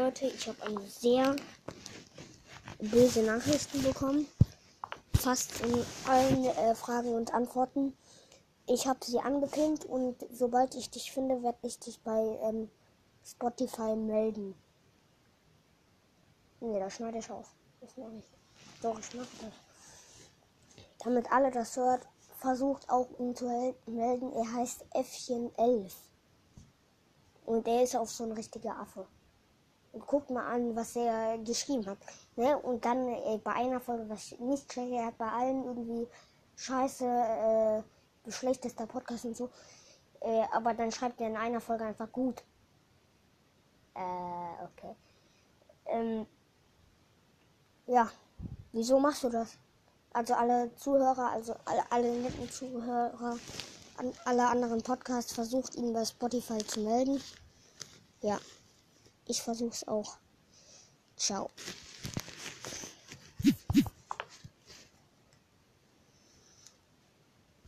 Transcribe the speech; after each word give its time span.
Leute, 0.00 0.28
ich 0.28 0.48
habe 0.48 0.62
eine 0.62 0.80
sehr 0.88 1.36
böse 2.78 3.22
Nachrichten 3.22 3.82
bekommen. 3.82 4.26
Fast 5.12 5.60
in 5.60 5.84
allen 6.08 6.46
äh, 6.46 6.74
Fragen 6.74 7.12
und 7.12 7.34
Antworten. 7.34 7.94
Ich 8.66 8.86
habe 8.86 9.04
sie 9.04 9.20
angepinnt 9.20 9.84
und 9.84 10.16
sobald 10.32 10.74
ich 10.74 10.88
dich 10.88 11.12
finde, 11.12 11.42
werde 11.42 11.58
ich 11.66 11.78
dich 11.80 12.00
bei 12.00 12.38
ähm, 12.42 12.70
Spotify 13.26 13.94
melden. 13.94 14.54
Nee, 16.60 16.80
das 16.80 16.94
schneide 16.94 17.18
ich 17.18 17.30
auch. 17.30 17.48
Das 17.82 17.94
mache 17.98 18.16
ich. 18.16 18.80
Doch, 18.80 18.98
ich 18.98 19.14
mache 19.14 19.28
das. 19.42 19.52
Damit 21.04 21.30
alle 21.30 21.50
das 21.50 21.76
hört, 21.76 22.08
versucht 22.38 22.88
auch 22.88 23.10
ihn 23.18 23.36
zu 23.36 23.44
melden. 23.84 24.32
Er 24.32 24.50
heißt 24.50 24.82
Äffchen 24.94 25.54
11. 25.58 25.94
Und 27.44 27.68
er 27.68 27.82
ist 27.82 27.96
auch 27.96 28.08
so 28.08 28.24
ein 28.24 28.32
richtiger 28.32 28.78
Affe. 28.78 29.06
Und 29.92 30.06
guckt 30.06 30.30
mal 30.30 30.46
an, 30.46 30.76
was 30.76 30.94
er 30.94 31.38
geschrieben 31.38 31.86
hat. 31.86 31.98
Ne? 32.36 32.56
Und 32.58 32.84
dann 32.84 33.08
äh, 33.08 33.38
bei 33.42 33.52
einer 33.52 33.80
Folge, 33.80 34.08
was 34.08 34.32
ich 34.32 34.38
nicht 34.38 34.68
checke, 34.68 34.94
er 34.94 35.06
hat 35.06 35.18
bei 35.18 35.28
allen 35.28 35.64
irgendwie 35.64 36.06
scheiße, 36.56 37.04
äh, 37.06 38.30
schlechtester 38.30 38.86
Podcast 38.86 39.24
und 39.24 39.36
so. 39.36 39.50
Äh, 40.20 40.44
aber 40.52 40.74
dann 40.74 40.92
schreibt 40.92 41.20
er 41.20 41.28
in 41.28 41.36
einer 41.36 41.60
Folge 41.60 41.84
einfach 41.84 42.10
gut. 42.12 42.42
Äh, 43.94 44.64
okay. 44.64 44.94
Ähm, 45.86 46.26
ja, 47.86 48.08
wieso 48.72 49.00
machst 49.00 49.24
du 49.24 49.28
das? 49.28 49.56
Also 50.12 50.34
alle 50.34 50.74
Zuhörer, 50.76 51.30
also 51.30 51.54
alle, 51.64 51.82
alle 51.90 52.12
netten 52.20 52.50
Zuhörer, 52.50 53.38
an 53.96 54.12
alle 54.24 54.46
anderen 54.46 54.82
Podcasts 54.82 55.32
versucht 55.32 55.74
ihn 55.74 55.92
bei 55.92 56.04
Spotify 56.04 56.58
zu 56.58 56.80
melden. 56.80 57.20
Ja, 58.22 58.38
ich 59.30 59.42
versuch's 59.42 59.86
auch. 59.86 60.18
Ciao. 61.16 61.50